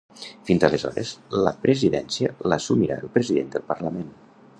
[0.49, 1.11] Fins aleshores,
[1.47, 4.09] la presidència l’assumirà el president del parlament.